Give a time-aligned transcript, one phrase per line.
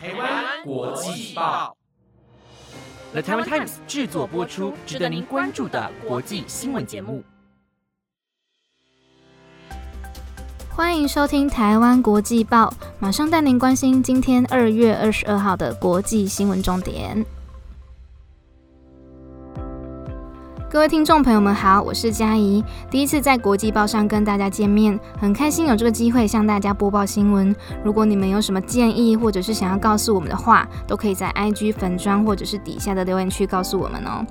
[0.00, 1.76] 台湾国际报
[3.10, 7.24] ，The Taiwan Times 制作播出，值得您关注的国际新闻节目。
[10.70, 17.26] 欢迎收听台湾国际报，马上带您关心今天二月二十二号的国际新闻重点。
[20.70, 27.56] 各位听众朋友们好，我是嘉怡，第一次在国际报上跟大家见面，很开心有这个机会向大家播报新闻。
[27.82, 34.22] 如果你们有什么建议，或者是想要告诉我们的话，都可以在 IG 粉砖或者是底下的留言区告诉我们哦。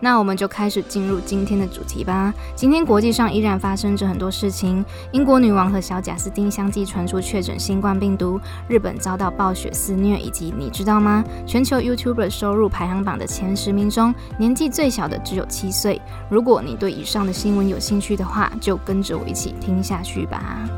[0.00, 2.34] 那我们就开始进入今天的主题吧。
[2.56, 11.24] 今天国际上依然发生着很多事情，英国女王和小贾斯汀相继传出确诊新冠病毒，日本遭到暴雪肆虐，以及你知道吗？
[11.46, 15.83] 全球 YouTuber 收入排行榜的前十名中，年纪最小的只有七岁。
[16.28, 20.68] 如果你对以上的新闻有兴趣的话，就跟着我一起听下去吧。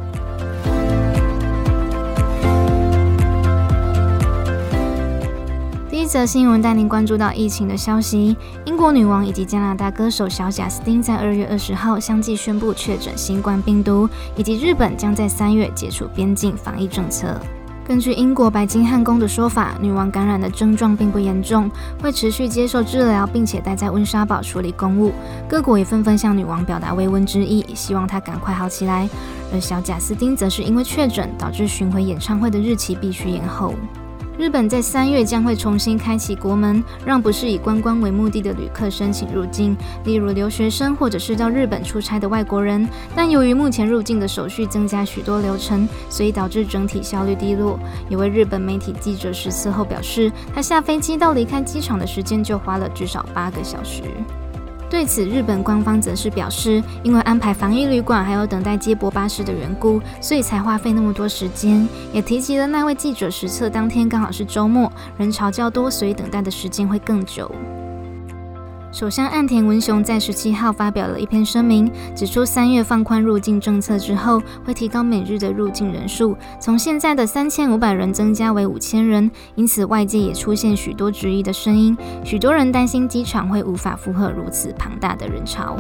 [5.89, 17.41] 第一则新闻带您关注到疫情的消息：英国女王以及加拿大歌手小贾斯汀在二月二十号相继宣布确诊新冠病毒，以及日本将在三月解除边境防疫政策。
[17.87, 21.71] 根据英国白金汉宫的说法，女王感染的症状并不严重，
[22.03, 25.13] 会持续接受治疗，并且待在温莎堡处理公务。
[25.49, 29.09] 各国也纷纷向女王表达慰问之意，希望她赶快好起来。
[29.53, 33.73] 而小贾斯汀则是因为确诊，导致巡回演唱会的日期必须延后。
[34.39, 42.87] 日本在三月将会重新开启国门，让不是以观光为目的的旅客申请入境，例如留学生或者是到日本出差的外国人。
[43.15, 47.79] 但由于目前入境的手续增加许多流程，所以导致整体效率低落。
[48.11, 54.03] 有位日本媒体记者实测后表示，他下飞机到离开机场的时间就花了至少八个小时。
[54.89, 61.87] 对此，日本官方则是表示，因为安排防疫旅馆还有等待接驳巴士的缘故，所以才花费那么多时间。
[62.13, 67.51] 也提及了那位记者实测当天刚好是周末，人潮较多，所以等待的时间会更久。
[68.97, 79.31] 首相岸田文雄在十七号发表了一篇声明，指出三月放宽入境政策之后，会提高每日的入境人数，从现在的三千五百人增加为五千人。
[79.55, 81.95] 因此，外界也出现许多质疑的声音，
[82.25, 85.77] 许多人担心机场会无法负荷如此庞大的人潮。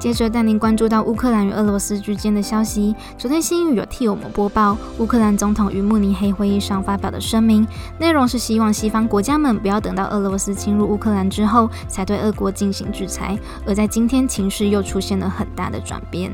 [0.00, 2.96] 接着带您关注到乌克兰与俄罗斯之间的消息。
[3.18, 7.68] 昨天新语有替我们播报，乌克兰总统于慕尼黑会议上发表的声明，
[7.98, 13.38] 内容是希望西方国家们不要等到俄罗斯侵入乌克兰之后，才对俄国进行制裁。
[13.66, 16.32] 而在今天，情势又出现了很大的转变。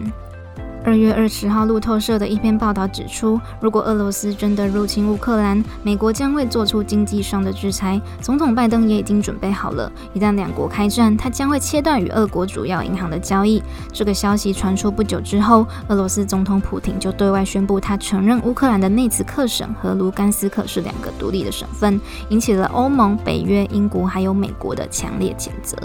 [0.86, 8.00] 二月二十号，路透社的一篇报道指出，如果俄罗斯真的入侵乌克兰，美国将会做出经济上的制裁。
[8.20, 13.60] 总统拜登也已经准备好了，一旦两国开战，他将会切断与俄国主要银行的交易。
[13.92, 25.76] 这个消息传出不久之后，俄罗斯总统普廷就对外宣布，他承认乌克兰的内茨克省和卢甘斯克是两个独立的省份，引起了欧盟、北约、英国还有美国的强烈谴责。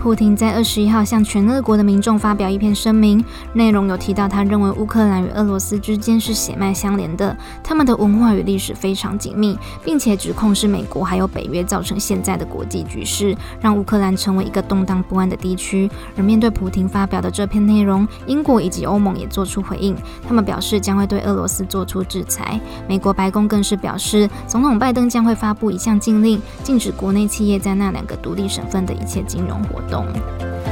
[0.00, 3.22] 普廷在二十一号向全俄国的民众发表一篇声明，
[3.52, 15.90] 内容有提到他认为乌克兰与俄罗斯之间是血脉相连的，他们的文化与历史非常紧密，并且指控是美国还有北约造成现在的国际局势，让乌克兰成为一个动荡不安的地区。
[16.16, 19.94] 而面对普廷发表的这篇内容，英国以及欧盟也做出回应，
[20.26, 22.58] 他们表示将会对俄罗斯做出制裁。
[22.88, 29.89] 美国白宫更是表示，总统拜登将会发布一项禁令，禁止国内企业在那两个独立省份的一切金融活动。
[29.90, 30.69] 动。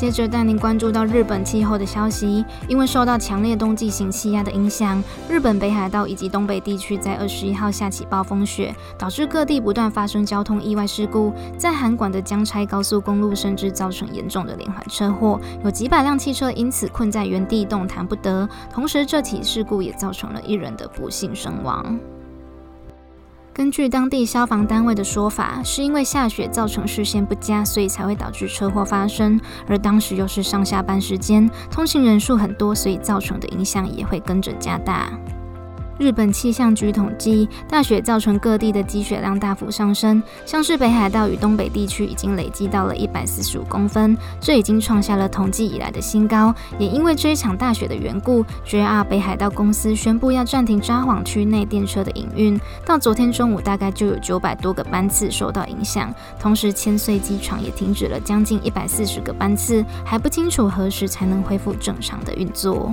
[0.00, 11.34] 接着带您关注到日本气候的消息，因为受到强烈冬季型气压的影响，日本北海道以及东北地区在二十一号下起暴风雪，导致各地不断发生交通意外事故。
[11.58, 18.48] 在函馆的江差高速公路，甚至造成严重的连环车祸，有几百辆汽车因此困在原地动弹不得。
[18.72, 22.00] 同时，这起事故也造成了一人的不幸身亡。
[23.52, 29.38] 根据当地消防单位的说法，是因为下雪造成视线不佳，所以才会导致车祸发生。
[29.66, 35.10] 而当时又是上下班时间，通行人数很多，所以造成的影响也会跟着加大。
[36.00, 46.54] 日本气象局统计，大雪造成各地的积雪量大幅上升，像是北海道与东北地区已经累积到了一百四十五公分，这已经创下了统计以来的新高。
[46.78, 56.10] 也因为这一场大雪的缘故，JR 北海道公司宣布要暂停札幌区内电车的营运，到昨天中午大概就有九百多个班次受到影响。
[56.38, 62.90] 同时，千岁机场也停止了将近一百四十个班次，还不清楚何时才能恢复正常的运作。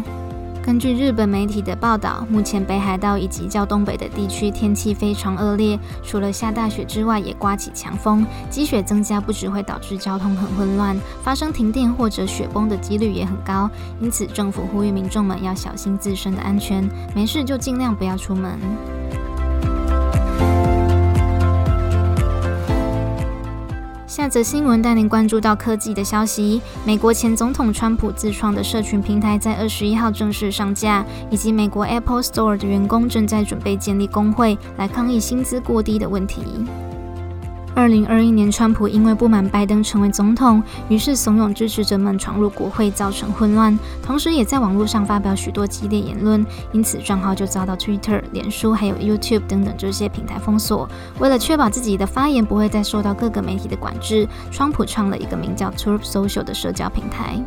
[0.68, 13.70] 根据日本媒体的报道，目前北海道以及较东北的地区天气非常恶劣，除了下大雪之外，也刮起强风，积雪增加不只会导致交通很混乱，发生停电或者雪崩的几率也很高。
[14.02, 16.86] 因此，政府呼吁民众们要小心自身的安全，
[17.16, 18.60] 没事就尽量不要出门。
[24.18, 26.60] 下则新闻带您关注到科技的消息。
[26.84, 36.42] 美国前总统川普自创的社群平台在二十一号正式上架，以及美国 Apple Store 的员工正在准备建立工会来抗议薪资过低的问题。
[37.78, 50.90] 二零二一年，川普因为不满拜登成为总统，于是怂恿支持者们闯入国会，造成混乱，同时也在网络上发表许多激烈言论，因此账号就遭到 Twitter、脸书还有 YouTube 等等这些平台封锁。
[51.20, 57.40] 为了确保自己的发言不会再受到各个媒体的管制，川普创了一个名叫 Truth Social 的社交平台。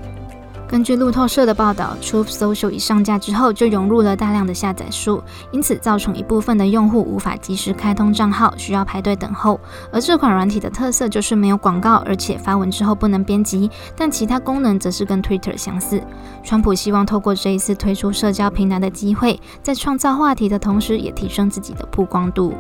[0.70, 5.20] 根据路透社的报道，Truth Social 一上架之后就涌入了大量的下载数，
[5.50, 9.58] 因此造成一部分的用户无法及时开通账号，需要排队等候。
[9.92, 16.00] 而这款软体的特色就是没有广告，而且发文之后不能编辑，但其他功能则是跟 Twitter 相似。
[16.44, 22.54] 川普希望透过这一次推出社交平台的机会，在创造话题的同时，也提升自己的曝光度。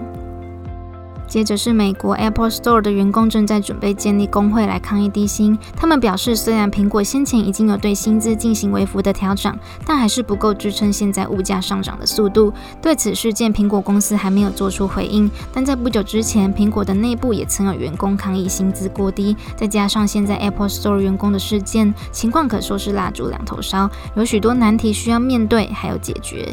[1.30, 5.56] 接着是美国 Apple Store 的员工正在准备建立工会来抗议低薪。
[5.76, 9.56] 他们表示，虽然苹果先前已经有对薪资进行微幅的调整，
[9.86, 12.52] 但还是不够支撑现在物价上涨的速度。
[12.82, 15.30] 对此事件，苹果公司还没有做出回应。
[15.52, 19.36] 但在不久之前，苹果的内部也曾有员工抗议薪资过低。
[19.54, 26.48] 再加上现在 Apple Store 员工的事件，情况可说是蜡烛两头烧，有许多难题需要面对，还有解决。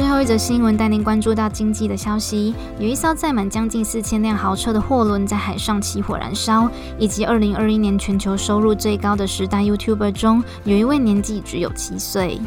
[0.00, 12.40] 最后一则新闻带您关注到经济的消息，有一艘载满将近四千辆豪车的货轮在海上起火燃烧，以及二零二一年全球收入最高的十大 YouTuber 中，有一位年纪只有七岁。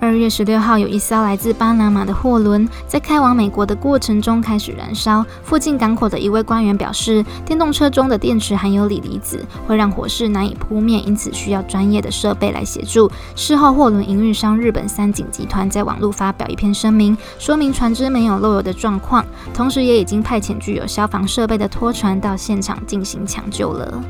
[0.00, 5.26] 二月十六号，有一艘来自巴拿马的货轮在开往美国的过程中开始燃烧。
[5.42, 13.10] 附近港口的一位官员表示，电动车中的电池含有锂离子，会让火势难以扑灭，因此需要专业的设备来协助。
[13.34, 24.00] 事后，货轮营运商日本三井集团在网络发表一篇声明，说明船只没有漏油的状况，同时也已经派遣具有消防设备的拖船到现场进行抢救了。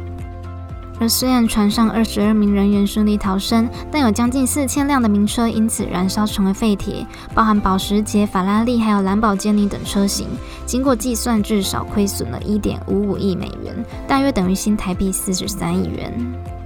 [1.01, 10.27] 而虽然船上二十二名人员顺利逃生，但有将近四千辆的名车因此燃烧成为废铁，包含保时捷、法拉利还有兰博基尼等车型。
[10.67, 16.58] 经过计算，至少亏损了一点五五亿美元，大约等于新台币四十三亿元。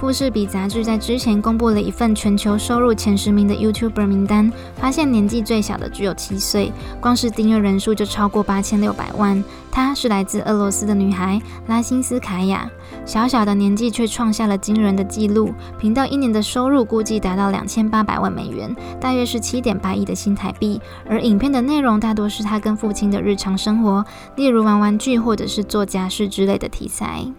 [0.00, 9.44] 富士比杂志在之前公布了一份全球收入前十名的 YouTuber 名单，发现年纪最小的只有七岁，光是订阅人数就超过八千六百万。
[9.70, 12.66] 她是来自俄罗斯的女孩拉辛斯卡娅，
[13.04, 20.80] 小小的年纪却创下了惊人的纪录，频道一年的收入估计达到两千八百万美元，大约是七点八亿的新台币。
[21.06, 24.02] 而影片的内容大多是她跟父亲的日常生活，
[24.36, 27.30] 例如玩玩具或者是做家事之类的题材。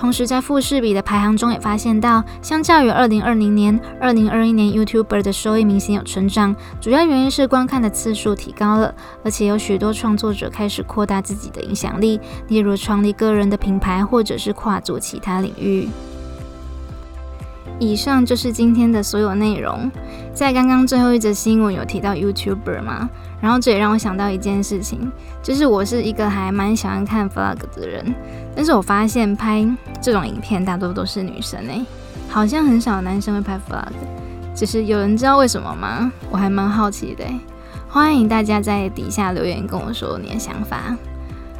[0.00, 6.56] 同时，在富士比的排行中也发现到，相较于二零二零年、二零二一年，YouTuber 的收益明显有成长。
[6.80, 12.18] 主要原因是观看的次数提高了，而且有许多创作者开始扩大自己的影响力，
[12.48, 15.86] 例如创立个人的品牌，或者是跨足其他领域。
[17.80, 19.90] 以上就是今天的所有内容。
[20.32, 23.10] 在刚刚最后一则新闻有提到 YouTuber 吗？
[23.40, 25.10] 然后这也让我想到一件事情，
[25.42, 28.14] 就是我是一个还蛮喜欢看 vlog 的人，
[28.54, 29.66] 但是我发现拍
[30.00, 31.84] 这种影片大多都是女生诶，
[32.28, 33.92] 好像很少男生会拍 vlog。
[34.54, 36.12] 只是有人知道为什么吗？
[36.30, 37.24] 我还蛮好奇的，
[37.88, 40.94] 欢迎大家在底下留言跟我说你的想法。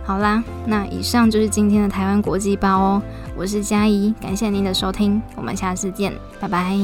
[0.04, 3.02] 好啦，那以上就是今天的台湾国际包哦，
[3.36, 6.76] 我是嘉怡，感谢您的收听，我们下次见，拜拜。